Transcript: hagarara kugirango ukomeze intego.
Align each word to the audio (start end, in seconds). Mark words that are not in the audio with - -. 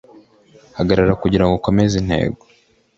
hagarara 0.77 1.19
kugirango 1.21 1.53
ukomeze 1.59 1.93
intego. 2.01 2.39